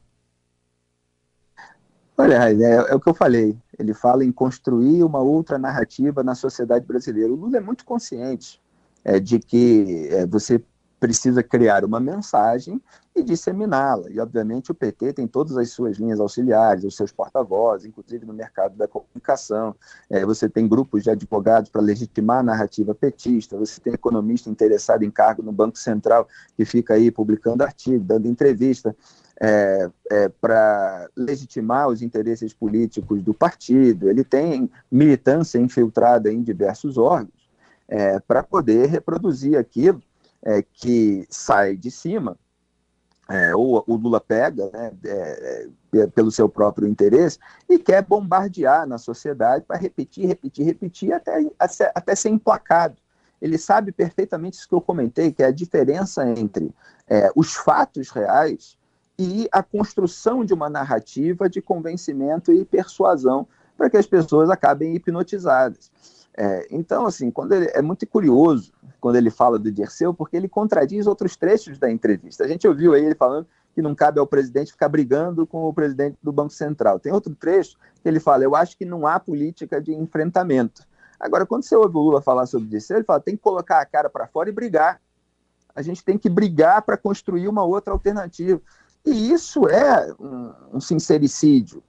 Olha, 2.17 2.49
é, 2.49 2.91
é, 2.91 2.95
o 2.95 2.99
que 2.99 3.11
eu 3.11 3.15
falei. 3.15 3.55
Ele 3.79 3.93
fala 3.93 4.25
em 4.25 4.33
construir 4.33 5.03
uma 5.03 5.19
outra 5.19 5.59
narrativa 5.59 6.25
na 6.25 6.35
sociedade 6.35 6.87
brasileira. 6.87 7.31
O 7.31 7.37
Lula 7.37 7.59
é 7.59 7.61
muito 7.61 7.85
consciente 7.85 8.59
é, 9.05 9.21
de 9.21 9.39
que 9.39 10.09
é, 10.11 10.25
você 10.25 10.65
precisa 10.99 11.43
criar 11.43 11.85
uma 11.85 12.01
mensagem 12.01 12.81
e 13.15 13.23
disseminá-la. 13.23 14.11
E, 14.11 14.19
obviamente, 14.19 14.73
o 14.73 14.75
PT 14.75 15.13
tem 15.13 15.27
todas 15.27 15.57
as 15.57 15.71
suas 15.71 15.99
linhas 15.99 16.19
auxiliares, 16.19 16.85
os 16.85 16.97
seus 16.97 17.13
porta-vozes, 17.13 17.87
inclusive 17.87 18.27
no 18.27 18.33
mercado 18.33 18.77
da 18.77 18.89
comunicação. 18.89 19.75
É, 20.11 20.25
você 20.25 20.49
tem 20.49 20.67
grupos 20.67 21.05
de 21.05 21.11
advogados 21.11 21.71
para 21.71 21.81
legitimar 21.81 22.39
a 22.39 22.43
narrativa 22.43 22.95
petista, 22.95 23.57
você 23.57 23.81
tem 23.81 23.93
economista 23.93 24.51
interessado 24.51 25.05
em 25.05 25.11
cargo 25.11 25.43
no 25.43 25.53
Banco 25.53 25.79
Central 25.79 26.27
que 26.57 26.65
fica 26.65 26.95
aí 26.95 27.11
publicando 27.11 27.63
artigo, 27.63 28.05
dando 28.05 28.27
entrevista. 28.27 28.95
É, 29.41 29.91
é, 30.13 30.29
para 30.29 31.09
legitimar 31.17 31.89
os 31.89 32.03
interesses 32.03 32.55
políticos 32.55 33.21
do 33.21 33.35
partido, 33.35 34.09
ele 34.09 34.23
tem 34.23 34.71
militância 34.91 35.59
infiltrada 35.59 36.33
em 36.33 36.41
diversos 36.41 36.97
órgãos 36.97 37.51
é, 37.89 38.21
para 38.21 38.45
poder 38.45 38.89
reproduzir 38.89 39.59
aquilo 39.59 40.01
é, 40.41 40.63
que 40.63 41.27
sai 41.29 41.77
de 41.77 41.91
cima, 41.91 42.39
é, 43.29 43.55
ou 43.55 43.83
o 43.87 43.97
Lula 43.97 44.21
pega 44.21 44.71
né, 44.73 44.93
é, 45.05 45.69
é, 45.95 46.07
pelo 46.09 46.31
seu 46.31 46.49
próprio 46.49 46.87
interesse 46.87 47.39
e 47.69 47.79
quer 47.79 48.03
bombardear 48.03 48.87
na 48.87 48.99
sociedade 48.99 49.65
para 49.67 49.79
repetir, 49.79 50.27
repetir, 50.27 50.65
repetir 50.65 51.13
até, 51.13 51.51
até 51.95 52.15
ser 52.15 52.29
emplacado. 52.29 52.97
Ele 53.41 53.59
sabe 53.59 53.93
perfeitamente 53.93 54.59
isso 54.59 54.69
que 54.69 54.75
eu 54.75 54.81
comentei, 54.81 55.33
que 55.33 55.43
é 55.43 55.47
a 55.47 55.53
diferença 55.53 56.27
entre 56.29 56.73
é, 57.09 57.31
os 57.35 57.55
fatos 57.55 58.11
reais 58.11 58.77
e 59.19 59.49
a 59.53 59.63
construção 59.63 60.45
de 60.45 60.53
uma 60.53 60.69
narrativa 60.69 61.49
de 61.49 61.63
convencimento 61.63 62.53
e 62.53 62.65
persuasão 62.65 63.47
para 63.77 63.91
que 63.91 63.97
as 63.97 64.07
pessoas 64.07 64.51
acabem 64.51 64.95
hipnotizadas. 64.95 65.91
É, 66.37 66.67
então, 66.71 67.07
assim, 67.07 67.31
quando 67.31 67.53
ele, 67.53 67.71
é 67.73 67.81
muito 67.81 68.07
curioso 68.07 68.73
quando 69.01 69.17
ele 69.17 69.31
fala 69.31 69.59
do 69.59 69.71
Dirceu, 69.71 70.13
porque 70.13 70.37
ele 70.37 70.49
contradiz 70.49 71.07
outros 71.07 71.37
trechos 71.37 71.79
da 71.79 71.91
entrevista. 71.91 72.43
A 72.43 72.49
gente 72.49 72.67
ouviu 72.67 72.93
aí 72.93 73.05
ele 73.05 73.15
falando 73.15 73.47
que 73.75 73.83
não 73.83 73.95
cabe 73.95 74.19
ao 74.19 74.27
presidente 74.27 74.73
ficar 74.73 74.89
brigando 74.89 75.47
com 75.47 75.65
o 75.65 75.75
presidente 75.75 76.17
do 76.23 76.33
Banco 76.33 76.53
Central. 76.53 76.99
Tem 76.99 77.13
outro 77.13 77.35
trecho 77.35 77.77
que 78.03 78.09
ele 78.09 78.19
fala: 78.19 78.43
eu 78.43 78.57
acho 78.57 78.77
que 78.77 78.85
não 78.85 79.07
há 79.07 79.21
política 79.21 79.81
de 79.81 79.93
enfrentamento. 79.93 80.83
Agora, 81.21 81.47
quando 81.47 81.63
você 81.65 81.77
ouve 81.77 81.97
o 81.97 82.01
Lula 82.01 82.23
falar 82.23 82.47
sobre 82.47 82.69
Dirceu, 82.69 82.97
ele 82.97 83.05
fala: 83.05 83.21
tem 83.21 83.37
que 83.37 83.43
colocar 83.43 83.81
a 83.81 83.87
cara 83.87 84.11
para 84.11 84.27
fora 84.27 84.49
e 84.49 84.53
brigar. 84.53 85.01
A 85.75 85.83
gente 85.83 86.05
tem 86.05 86.17
que 86.17 86.31
brigar 86.31 86.83
para 86.83 86.97
construir 86.97 87.47
uma 87.47 87.63
outra 87.63 87.93
alternativa. 87.93 88.61
E 89.05 89.31
isso 89.31 89.69
é 89.69 90.15
um, 90.19 90.53
um 90.75 90.81
sincericídio 90.81 91.83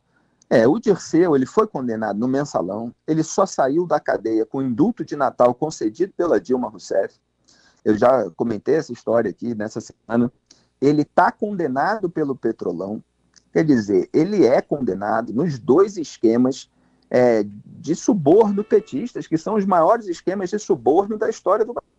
é, 0.50 0.68
o 0.68 0.80
Dirceu 0.80 1.36
ele 1.36 1.46
foi 1.46 1.68
condenado 1.68 2.20
no 2.20 2.28
mensalão, 2.28 2.94
ele 3.08 3.24
só 3.24 3.46
saiu 3.46 3.88
da 3.88 4.00
cadeia 4.00 4.46
com 4.46 4.60
o 4.60 4.64
indulto 4.64 5.04
de 5.04 5.16
Natal 5.16 5.54
concedido 5.56 6.14
pela 6.16 6.40
Dilma 6.40 6.70
Rousseff. 6.70 7.16
Eu 7.84 7.98
já 7.98 8.30
comentei 8.32 8.76
essa 8.76 8.92
história 8.92 9.30
aqui 9.30 9.56
nessa 9.56 9.80
semana. 9.82 10.32
Ele 10.82 11.04
está 11.04 11.32
condenado 11.32 12.10
pelo 12.10 12.36
Petrolão, 12.36 13.04
quer 13.52 13.64
dizer, 13.64 14.10
ele 14.14 14.46
é 14.46 14.62
condenado 14.62 15.34
nos 15.34 15.58
dois 15.58 15.98
esquemas 15.98 16.70
é, 17.10 17.46
de 17.66 17.96
suborno 17.96 18.64
petistas, 18.64 19.28
que 19.28 19.38
são 19.38 19.56
os 19.56 19.66
maiores 19.66 20.08
esquemas 20.08 20.50
de 20.50 20.60
suborno 20.60 21.18
da 21.18 21.30
história 21.30 21.66
do 21.66 21.74
Brasil. 21.74 21.95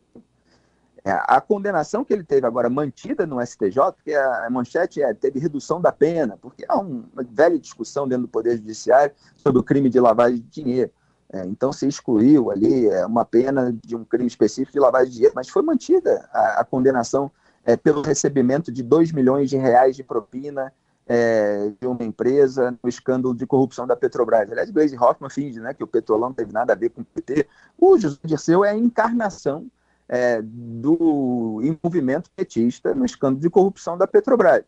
É, 1.07 1.13
a 1.13 1.41
condenação 1.41 2.05
que 2.05 2.13
ele 2.13 2.25
teve 2.25 2.49
agora 2.49 2.69
mantida 2.69 3.25
no 3.25 3.41
STJ, 3.41 3.93
porque 3.95 4.13
a 4.13 4.51
manchete 4.51 5.01
é, 5.01 5.15
teve 5.15 5.39
redução 5.39 5.81
da 5.81 5.93
pena, 5.93 6.37
porque 6.43 6.65
há 6.69 6.81
uma 6.81 7.05
velha 7.31 7.57
discussão 7.61 8.09
dentro 8.09 8.23
do 8.23 8.29
Poder 8.29 8.57
Judiciário 8.57 9.15
sobre 9.37 9.61
o 9.61 9.63
crime 9.63 9.89
de 9.89 10.01
lavagem 10.01 10.39
de 10.39 10.63
dinheiro. 10.63 10.91
É, 11.33 11.45
então 11.45 11.73
se 11.73 11.87
excluiu 11.87 12.51
ali 12.51 12.89
é, 12.89 13.07
uma 13.07 13.25
pena 13.25 13.73
de 13.85 13.95
um 13.95 14.05
crime 14.05 14.27
específico 14.27 14.73
de 14.73 14.81
lavagem 14.81 15.11
de 15.11 15.15
dinheiro, 15.15 15.35
mas 15.37 15.49
foi 15.49 15.63
mantida 15.63 16.29
a, 16.33 16.61
a 16.63 16.65
condenação 16.65 17.31
é, 17.65 17.77
pelo 17.77 18.03
recebimento 18.03 18.73
de 18.73 18.83
2 18.83 19.13
milhões 19.13 19.49
de 19.49 19.57
reais 19.57 19.95
de 19.95 20.03
propina 20.03 20.73
é, 21.07 21.71
de 21.81 21.87
uma 21.87 22.03
empresa 22.03 22.77
no 22.83 22.89
escândalo 22.89 23.33
de 23.33 23.47
corrupção 23.47 23.87
da 23.87 23.95
Petrobras. 23.95 24.51
Aliás, 24.51 24.73
Gleisi 24.73 24.97
Hoffmann 24.97 25.31
finge 25.31 25.61
né, 25.61 25.73
que 25.73 25.85
o 25.85 25.87
petrolão 25.87 26.31
não 26.31 26.35
teve 26.35 26.53
nada 26.53 26.73
a 26.73 26.77
ver 26.77 26.91
com 26.91 27.03
o 27.03 27.05
PT. 27.05 27.47
O 27.79 27.97
José 27.97 28.19
Dirceu 28.25 28.65
é 28.65 28.71
a 28.71 28.77
encarnação 28.77 29.71
é, 30.09 30.41
do 30.43 31.61
envolvimento 31.63 32.31
petista 32.35 32.95
no 32.95 33.05
escândalo 33.05 33.41
de 33.41 33.51
corrupção 33.51 33.99
da 33.99 34.07
Petrobras. 34.07 34.65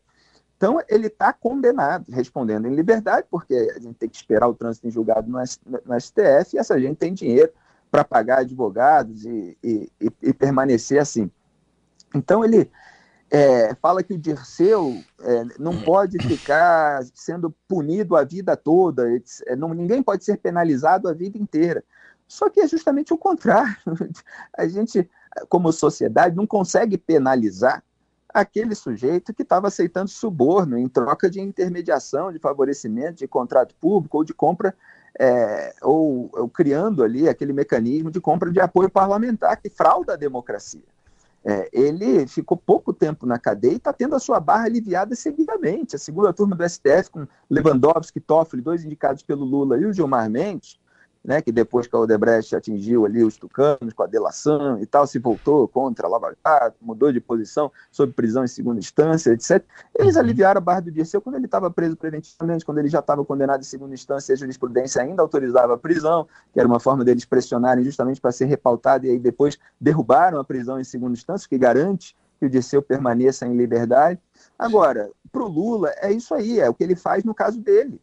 Então, 0.57 0.81
ele 0.89 1.07
está 1.07 1.33
condenado, 1.33 2.05
respondendo 2.11 2.67
em 2.67 2.75
liberdade, 2.75 3.27
porque 3.31 3.55
a 3.77 3.79
gente 3.79 3.95
tem 3.95 4.09
que 4.09 4.17
esperar 4.17 4.49
o 4.49 4.55
trânsito 4.55 4.89
em 4.89 4.91
julgado 4.91 5.31
no, 5.31 5.41
STF, 6.01 6.55
e 6.55 6.59
essa 6.59 6.81
gente 6.81 6.97
tem 6.97 7.15
dinheiro 7.15 7.53
para 7.91 8.03
pagar 8.03 8.41
advogados 8.41 9.25
e, 9.25 9.57
e, 9.63 9.93
e, 10.01 10.13
e, 10.21 10.33
permanecer 10.33 11.01
assim. 11.01 11.31
Então, 12.13 12.45
ele 12.45 12.69
é, 13.31 13.73
fala 13.77 14.03
que 14.03 14.15
o 14.15 14.19
Dirceu 14.19 15.01
é, 15.21 15.45
não 15.61 15.81
pode 15.81 16.19
ficar 16.19 17.05
sendo 17.15 17.55
punido 17.69 18.17
a 18.17 18.25
vida 18.25 18.57
toda, 18.57 19.05
é, 19.47 19.55
não, 19.55 19.73
ninguém 19.73 20.03
pode 20.03 20.25
ser 20.25 20.39
penalizado 20.39 21.09
a 21.09 21.13
vida 21.13 21.39
inteira. 21.39 21.85
Só 22.27 22.51
que 22.51 22.61
é 22.61 22.67
justamente 22.67 23.15
o 23.15 23.19
contrário. 23.19 23.77
A 24.57 24.69
gente 24.69 25.09
como 25.49 25.73
sociedade, 25.73 26.37
não 26.37 26.47
consegue 26.47 26.97
penalizar 26.97 27.83
aquele 28.33 28.75
sujeito 28.75 29.33
que 29.33 29.43
estava 29.43 29.69
aceitando 29.69 30.09
suborno 30.09 30.79
em 30.79 30.89
troca 30.89 31.31
de 31.31 31.41
intermediação, 31.41 32.33
de 32.33 32.39
favorecimento, 32.39 33.19
de 33.19 33.29
contrato 33.29 33.75
público 33.81 34.19
ou 34.19 34.25
de 34.25 34.35
compra, 34.35 34.75
é, 35.19 35.75
ou, 35.83 36.31
ou, 36.33 36.49
criando 36.49 37.03
ali 37.03 37.29
aquele 37.29 37.53
mecanismo 37.53 38.11
de 38.11 38.21
compra 38.21 38.51
de 38.51 38.61
apoio 38.61 38.91
parlamentar 38.91 39.61
que 39.61 39.69
frauda 39.69 40.13
a 40.13 40.17
democracia. 40.17 40.83
É, 41.45 41.69
ele 41.73 42.27
ficou 42.27 42.57
pouco 42.57 42.93
tempo 42.93 43.25
na 43.25 43.39
cadeia 43.39 43.73
e 43.73 43.77
está 43.77 43.93
tendo 43.93 44.15
a 44.15 44.21
sua 44.21 44.39
barra 44.39 44.65
aliviada 44.65 45.15
seguidamente. 45.15 45.97
A 45.97 45.99
segunda 45.99 46.33
turma 46.33 46.55
do 46.55 46.69
STF, 46.69 47.11
com 47.11 47.27
Lewandowski, 47.49 48.21
Toffoli, 48.21 48.61
dois 48.61 48.85
indicados 48.85 49.23
pelo 49.23 49.45
Lula, 49.45 49.79
e 49.79 49.87
o 49.87 49.93
Gilmar 49.93 50.29
Mendes, 50.29 50.79
né, 51.29 51.43
que 51.43 51.53
depois 51.53 51.87
que 51.87 51.95
a 51.95 51.99
Odebrecht 51.99 52.57
atingiu 52.57 53.05
ali 53.05 53.23
os 53.23 53.37
tucanos 53.37 53.93
com 53.93 54.03
a 54.03 54.07
delação 54.07 54.81
e 54.81 54.87
tal, 54.87 55.07
se 55.07 55.19
voltou 55.19 55.69
contra 55.69 56.07
a 56.07 56.11
Lava 56.11 56.35
Jato, 56.43 56.79
mudou 56.81 57.13
de 57.13 57.21
posição 57.21 57.71
sob 57.93 58.15
prisão 58.15 58.45
em 58.45 58.49
segunda 58.49 58.79
instância, 58.79 59.33
etc. 59.33 59.63
Eles 59.95 60.15
uhum. 60.15 60.23
aliviaram 60.23 60.57
a 60.57 60.63
barra 60.63 60.81
do 60.81 60.91
Dirceu 60.91 61.21
quando 61.21 61.35
ele 61.35 61.45
estava 61.45 61.71
preso 61.71 61.99
preventivamente, 61.99 62.65
quando 62.65 62.79
ele 62.79 62.89
já 62.89 63.01
estava 63.01 63.23
condenado 63.27 63.61
em 63.61 63.65
segunda 63.65 63.93
instância, 63.93 64.33
a 64.33 64.37
jurisprudência 64.39 65.03
ainda 65.03 65.21
autorizava 65.21 65.75
a 65.75 65.77
prisão, 65.77 66.27
que 66.51 66.59
era 66.59 66.67
uma 66.67 66.81
forma 66.81 67.05
deles 67.05 67.27
pressionarem 67.27 67.85
justamente 67.85 68.23
para 68.23 68.33
ser 68.33 68.47
repautado, 68.47 69.05
e 69.05 69.11
aí 69.11 69.19
depois 69.19 69.59
derrubaram 69.79 70.41
a 70.41 70.45
prisão 70.45 70.81
em 70.81 70.85
segunda 70.85 71.13
instância, 71.13 71.47
que 71.47 71.59
garante 71.59 72.17
que 72.41 72.47
o 72.47 72.49
Dirceu 72.49 72.81
permaneça 72.81 73.47
em 73.47 73.55
liberdade. 73.55 74.19
Agora, 74.59 75.11
para 75.31 75.43
o 75.43 75.47
Lula, 75.47 75.93
é 75.99 76.11
isso 76.11 76.33
aí, 76.33 76.59
é 76.59 76.71
o 76.71 76.73
que 76.73 76.83
ele 76.83 76.97
faz 76.97 77.23
no 77.23 77.35
caso 77.35 77.61
dele. 77.61 78.01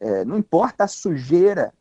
É, 0.00 0.24
não 0.24 0.38
importa 0.38 0.84
a 0.84 0.88
sujeira 0.88 1.74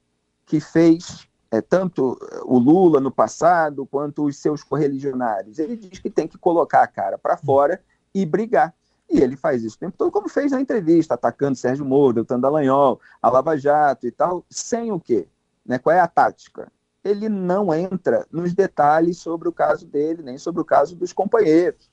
que 0.46 0.60
fez 0.60 1.28
é, 1.52 1.62
tanto 1.62 2.18
o 2.46 2.58
Lula 2.58 3.00
no 3.00 3.12
passado 3.12 3.86
quanto 3.86 4.26
os 4.26 4.38
seus 4.38 4.64
correligionários. 4.64 5.60
Ele 5.60 5.76
diz 5.76 6.00
que 6.00 6.10
tem 6.10 6.28
que 6.28 6.38
colocar 6.38 6.82
a 6.82 6.88
cara 6.88 7.18
para 7.18 7.38
fora 7.38 7.82
e 8.14 8.26
brigar. 8.26 8.74
E 9.10 9.20
ele 9.20 9.36
faz 9.36 9.64
isso 9.64 9.76
o 9.76 9.80
tempo 9.80 9.96
todo, 9.96 10.12
como 10.12 10.28
fez 10.28 10.52
na 10.52 10.60
entrevista, 10.60 11.14
atacando 11.14 11.56
Sérgio 11.56 11.86
Moro, 11.86 12.14
Deltan 12.14 12.40
Dallagnol, 12.40 13.00
a 13.22 13.30
Lava 13.30 13.56
Jato 13.58 14.08
e 14.08 14.12
tal, 14.12 14.44
sem 14.50 14.92
o 14.92 15.00
quê? 15.00 15.28
Né? 15.64 15.78
Qual 15.78 15.96
é 15.96 16.00
a 16.00 16.08
tática? 16.08 16.72
Ele 17.04 17.30
não 17.30 17.74
entra 17.74 18.26
nos 18.32 18.54
detalhes 18.54 19.20
sobre 19.20 19.48
o 19.48 19.52
caso 19.52 19.86
dele, 19.86 20.24
nem 20.24 20.38
sobre 20.38 20.62
o 20.62 20.66
caso 20.66 20.96
dos 20.96 21.14
companheiros. 21.14 21.92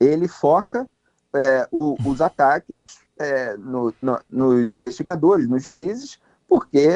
Ele 0.00 0.26
foca 0.26 0.88
é, 1.34 1.68
o, 1.70 1.96
os 2.08 2.20
ataques 2.22 2.74
é, 3.18 3.56
no, 3.56 3.92
no, 4.00 4.20
nos 4.30 4.72
investigadores, 4.80 5.48
nos 5.48 5.78
juízes, 5.82 6.18
porque 6.52 6.86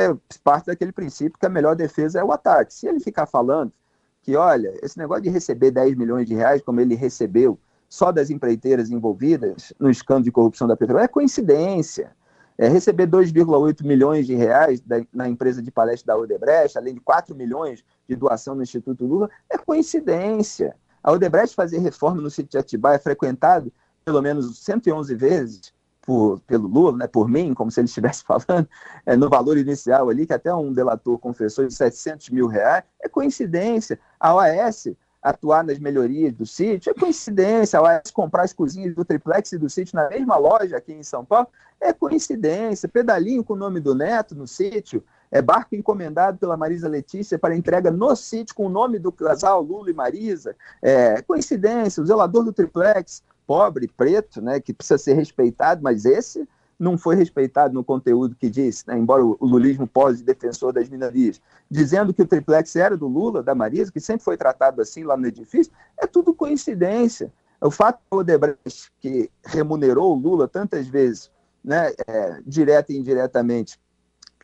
parte 0.45 0.67
daquele 0.67 0.93
princípio 0.93 1.39
que 1.39 1.47
a 1.47 1.49
melhor 1.49 1.75
defesa 1.75 2.21
é 2.21 2.23
o 2.23 2.31
ataque. 2.31 2.75
Se 2.75 2.87
ele 2.87 3.01
ficar 3.01 3.25
falando 3.25 3.73
que, 4.21 4.37
olha, 4.37 4.75
esse 4.83 4.99
negócio 4.99 5.23
de 5.23 5.31
receber 5.31 5.71
10 5.71 5.97
milhões 5.97 6.29
de 6.29 6.35
reais, 6.35 6.61
como 6.61 6.79
ele 6.79 6.95
recebeu 6.95 7.59
só 7.89 8.13
das 8.13 8.29
empreiteiras 8.29 8.91
envolvidas 8.91 9.73
no 9.81 9.89
escândalo 9.89 10.25
de 10.25 10.31
corrupção 10.31 10.69
da 10.69 10.77
Petrobras, 10.77 11.07
é 11.07 11.09
coincidência. 11.09 12.15
É, 12.59 12.69
receber 12.69 13.07
2,8 13.07 13.83
milhões 13.83 14.27
de 14.27 14.35
reais 14.35 14.83
da, 14.83 15.03
na 15.11 15.27
empresa 15.27 15.63
de 15.63 15.71
palestra 15.71 16.13
da 16.13 16.21
Odebrecht, 16.21 16.77
além 16.77 16.93
de 16.93 17.01
4 17.01 17.35
milhões 17.35 17.83
de 18.07 18.15
doação 18.15 18.55
no 18.55 18.63
Instituto 18.63 19.07
Lula, 19.07 19.31
é 19.49 19.57
coincidência. 19.57 20.77
A 21.03 21.13
Odebrecht 21.13 21.57
fazer 21.57 21.79
reforma 21.79 22.21
no 22.21 22.29
sítio 22.29 22.51
de 22.51 22.59
Atibaia 22.59 22.97
é 22.97 22.99
frequentado 22.99 23.73
pelo 24.05 24.21
menos 24.21 24.59
111 24.59 25.15
vezes 25.15 25.73
por, 26.07 26.41
pelo 26.47 26.69
Lula, 26.69 26.97
né, 26.97 27.07
por 27.09 27.29
mim, 27.29 27.53
como 27.53 27.71
se 27.71 27.81
ele 27.81 27.89
estivesse 27.89 28.23
falando, 28.25 28.69
é, 29.05 29.17
no 29.17 29.29
valor 29.29 29.59
inicial 29.59 30.09
ali, 30.09 30.25
que 30.25 30.33
até 30.33 30.55
um 30.55 30.73
delator 30.73 31.19
confessou 31.19 31.67
de 31.67 31.75
700 31.75 32.31
mil 32.31 32.47
reais, 32.47 32.85
é 33.03 33.09
coincidência. 33.09 33.99
A 34.19 34.33
OAS, 34.35 34.89
atuar 35.21 35.65
nas 35.65 35.79
melhorias 35.81 36.33
do 36.33 36.47
sítio. 36.47 36.91
É 36.91 36.95
coincidência, 36.95 37.77
ela 37.79 38.01
comprar 38.15 38.45
as 38.45 38.53
cozinhas 38.53 38.95
do 38.95 39.05
triplex 39.05 39.51
e 39.53 39.59
do 39.59 39.69
sítio 39.69 39.97
na 39.97 40.09
mesma 40.09 40.37
loja 40.37 40.77
aqui 40.77 40.93
em 40.93 41.03
São 41.03 41.25
Paulo. 41.25 41.49
É 41.81 41.93
coincidência. 41.93 42.89
Pedalinho 42.89 43.43
com 43.43 43.55
o 43.55 43.57
nome 43.57 43.81
do 43.81 43.95
neto 43.95 44.37
no 44.37 44.47
sítio. 44.47 45.03
É 45.29 45.43
barco 45.43 45.75
encomendado 45.75 46.39
pela 46.39 46.57
Marisa 46.57 46.89
Letícia 46.89 47.37
para 47.37 47.57
entrega 47.57 47.91
no 47.91 48.15
sítio 48.15 48.55
com 48.55 48.67
o 48.67 48.71
nome 48.71 49.01
do 49.01 49.11
casal 49.11 49.61
Lula 49.61 49.91
e 49.91 49.95
Marisa. 49.95 50.55
É 50.81 51.21
coincidência. 51.23 52.01
O 52.01 52.07
zelador 52.07 52.45
do 52.45 52.53
triplex, 52.53 53.25
pobre, 53.47 53.89
preto, 53.89 54.41
né, 54.41 54.61
que 54.61 54.73
precisa 54.73 54.99
ser 54.99 55.15
respeitado, 55.15 55.83
mas 55.83 56.05
esse 56.05 56.47
não 56.79 56.99
foi 56.99 57.17
respeitado 57.17 57.73
no 57.73 57.83
conteúdo 57.83 58.35
que 58.35 58.51
disse, 58.51 58.87
né, 58.87 58.99
embora 58.99 59.25
o 59.25 59.37
lulismo 59.41 59.87
pose 59.87 60.23
defensor 60.23 60.73
das 60.73 60.89
minorias, 60.89 61.41
dizendo 61.71 62.13
que 62.13 62.23
o 62.23 62.27
triplex 62.27 62.77
era 62.77 62.97
do 62.97 63.07
Lula, 63.07 63.43
da 63.43 63.55
Marisa, 63.55 63.91
que 63.91 64.01
sempre 64.01 64.25
foi 64.25 64.37
tratado 64.37 64.83
assim 64.83 65.03
lá 65.03 65.17
no 65.17 65.27
edifício, 65.27 65.73
é 65.99 66.07
tudo 66.07 66.35
coincidência. 66.35 67.33
O 67.61 67.71
fato 67.71 68.01
do 68.11 68.19
Odebrecht, 68.19 68.93
que 69.01 69.31
remunerou 69.45 70.15
o 70.15 70.19
Lula 70.19 70.47
tantas 70.47 70.87
vezes, 70.87 71.31
né, 71.65 71.93
é, 72.07 72.41
direta 72.47 72.93
e 72.93 72.97
indiretamente, 72.97 73.81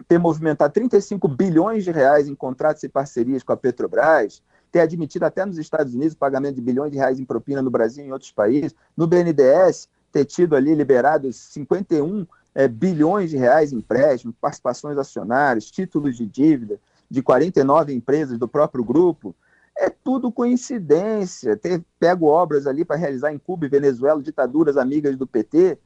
ter 0.08 0.18
movimentado 0.18 0.72
35 0.72 1.28
bilhões 1.28 1.84
de 1.84 1.90
reais 1.90 2.28
em 2.28 2.34
contratos 2.34 2.82
e 2.82 2.88
parcerias 2.88 3.42
com 3.42 3.52
a 3.52 3.56
Petrobras, 3.56 4.42
ter 4.72 4.80
admitido 4.80 5.26
até 5.26 5.44
nos 5.44 5.58
Estados 5.58 5.94
Unidos 5.94 6.14
o 6.14 6.18
pagamento 6.18 6.54
de 6.54 6.62
bilhões 6.62 6.90
de 6.90 6.96
reais 6.96 7.20
em 7.20 7.24
propina 7.24 7.60
no 7.60 7.70
Brasil 7.70 8.02
e 8.02 8.08
em 8.08 8.12
outros 8.12 8.32
países, 8.32 8.74
no 8.96 9.06
BNDES, 9.06 9.88
ter 10.10 10.24
tido 10.24 10.56
ali 10.56 10.74
liberados 10.74 11.36
51 11.36 12.26
é, 12.54 12.66
bilhões 12.66 13.30
de 13.30 13.36
reais 13.36 13.72
em 13.72 13.76
empréstimos, 13.76 14.34
participações 14.40 14.96
acionárias, 14.96 15.70
títulos 15.70 16.16
de 16.16 16.26
dívida 16.26 16.80
de 17.10 17.22
49 17.22 17.92
empresas 17.92 18.38
do 18.38 18.48
próprio 18.48 18.82
grupo, 18.82 19.36
é 19.76 19.90
tudo 19.90 20.32
coincidência. 20.32 21.56
Ter 21.56 21.84
pego 22.00 22.26
obras 22.26 22.66
ali 22.66 22.84
para 22.84 22.96
realizar 22.96 23.32
em 23.32 23.38
Cuba 23.38 23.66
e 23.66 23.68
Venezuela, 23.68 24.22
ditaduras 24.22 24.78
amigas 24.78 25.16
do 25.16 25.26
PT, 25.26 25.78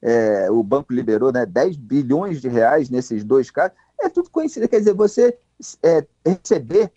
é, 0.00 0.50
o 0.50 0.62
banco 0.64 0.92
liberou 0.92 1.32
né, 1.32 1.46
10 1.46 1.76
bilhões 1.76 2.40
de 2.40 2.48
reais 2.48 2.90
nesses 2.90 3.22
dois 3.22 3.50
casos, 3.50 3.76
é 4.00 4.08
tudo 4.08 4.30
coincidência. 4.30 4.68
Quer 4.68 4.78
dizer, 4.80 4.94
você 4.94 5.38
é, 5.82 6.04
receber 6.26 6.90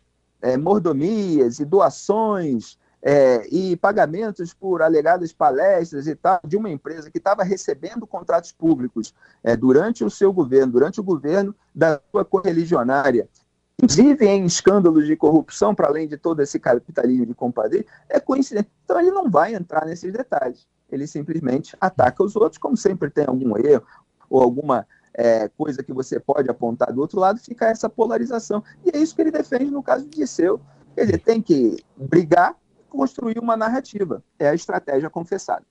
é, 0.45 0.55
mordomias 0.57 1.59
e 1.59 1.65
doações 1.65 2.77
é, 3.01 3.47
e 3.51 3.75
pagamentos 3.75 4.53
por 4.53 4.83
alegadas 4.83 5.33
palestras 5.33 6.05
e 6.05 6.13
tal 6.13 6.39
de 6.45 6.55
uma 6.55 6.69
empresa 6.69 7.09
que 7.09 7.17
estava 7.17 7.43
recebendo 7.43 8.05
contratos 8.05 8.51
públicos 8.51 9.11
é, 9.43 9.57
durante 9.57 10.03
o 10.03 10.09
seu 10.09 10.31
governo, 10.31 10.73
durante 10.73 10.99
o 10.99 11.03
governo 11.03 11.55
da 11.73 11.99
sua 12.11 12.23
correligionária, 12.23 13.27
inclusive 13.81 14.23
em 14.27 14.45
escândalos 14.45 15.07
de 15.07 15.15
corrupção, 15.15 15.73
para 15.73 15.87
além 15.87 16.07
de 16.07 16.15
todo 16.15 16.39
esse 16.41 16.59
capitalismo 16.59 17.25
de 17.25 17.33
compadre, 17.33 17.87
é 18.07 18.19
coincidente. 18.19 18.69
Então 18.83 18.99
ele 18.99 19.09
não 19.09 19.31
vai 19.31 19.55
entrar 19.55 19.83
nesses 19.83 20.13
detalhes. 20.13 20.67
Ele 20.91 21.07
simplesmente 21.07 21.75
ataca 21.81 22.23
os 22.23 22.35
outros, 22.35 22.59
como 22.59 22.77
sempre 22.77 23.09
tem 23.09 23.25
algum 23.25 23.57
erro 23.57 23.85
ou 24.29 24.43
alguma 24.43 24.85
é, 25.17 25.49
coisa 25.57 25.81
que 25.81 25.93
você 25.93 26.19
pode 26.19 26.49
apontar 26.49 26.93
do 26.93 27.01
outro 27.01 27.19
lado, 27.19 27.39
fica 27.39 27.67
essa 27.67 27.89
polarização. 27.89 28.63
E 28.85 28.95
é 28.95 28.99
isso 28.99 29.15
que 29.15 29.21
ele 29.21 29.31
defende 29.31 29.71
no 29.71 29.81
caso 29.81 30.05
de 30.05 30.17
Disseu. 30.17 30.59
Quer 30.93 31.05
dizer, 31.05 31.19
tem 31.19 31.41
que 31.41 31.77
brigar 31.95 32.55
construir 32.89 33.39
uma 33.39 33.57
narrativa. 33.57 34.23
É 34.39 34.49
a 34.49 34.53
estratégia 34.53 35.09
confessada. 35.09 35.63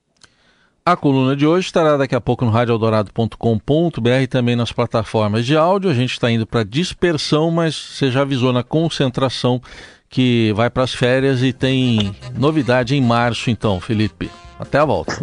A 0.86 0.94
coluna 0.96 1.34
de 1.34 1.46
hoje 1.46 1.66
estará 1.66 1.96
daqui 1.96 2.14
a 2.14 2.20
pouco 2.20 2.44
no 2.44 2.50
radioeldorado.com.br 2.50 4.10
e 4.22 4.26
também 4.26 4.54
nas 4.54 4.70
plataformas 4.70 5.46
de 5.46 5.56
áudio. 5.56 5.90
A 5.90 5.94
gente 5.94 6.12
está 6.12 6.30
indo 6.30 6.46
para 6.46 6.62
dispersão, 6.62 7.50
mas 7.50 7.74
você 7.74 8.10
já 8.10 8.20
avisou 8.20 8.52
na 8.52 8.62
concentração 8.62 9.62
que 10.10 10.52
vai 10.54 10.68
para 10.68 10.82
as 10.82 10.92
férias 10.92 11.42
e 11.42 11.54
tem 11.54 12.14
novidade 12.36 12.94
em 12.94 13.00
março, 13.00 13.48
então, 13.48 13.80
Felipe. 13.80 14.30
Até 14.58 14.78
a 14.78 14.84
volta. 14.84 15.18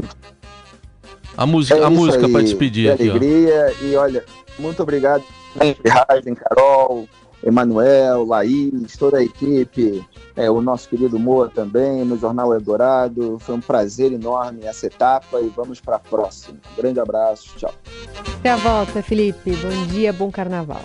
A 1.42 1.46
música, 1.48 1.76
é 1.76 1.84
a 1.84 1.90
música 1.90 2.30
para 2.30 2.44
despedir. 2.44 2.96
Que 2.96 3.10
alegria 3.10 3.74
e 3.82 3.96
olha, 3.96 4.24
muito 4.60 4.84
obrigado, 4.84 5.24
Raiden, 5.58 6.36
Carol, 6.36 7.08
Emanuel, 7.44 8.28
Laís, 8.28 8.96
toda 8.96 9.18
a 9.18 9.24
equipe, 9.24 10.06
é, 10.36 10.52
o 10.52 10.62
nosso 10.62 10.88
querido 10.88 11.18
Moa 11.18 11.50
também, 11.50 12.06
no 12.06 12.16
Jornal 12.16 12.54
Eldorado. 12.54 13.40
Foi 13.40 13.56
um 13.56 13.60
prazer 13.60 14.14
enorme 14.14 14.66
essa 14.66 14.86
etapa 14.86 15.42
e 15.42 15.50
vamos 15.50 15.82
para 15.82 15.96
a 15.96 16.00
próxima. 16.00 16.60
Um 16.74 16.80
grande 16.80 17.00
abraço, 17.00 17.50
tchau. 17.58 17.74
Até 18.36 18.52
a 18.52 18.58
volta, 18.58 19.02
Felipe. 19.02 19.56
Bom 19.56 19.88
dia, 19.88 20.14
bom 20.14 20.30
carnaval. 20.30 20.84